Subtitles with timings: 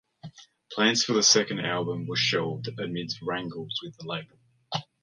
[0.71, 4.39] Plans for a second album were shelved amid wrangles with the label.